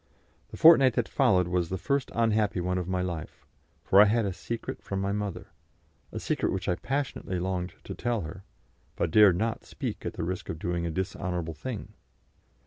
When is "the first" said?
1.69-2.09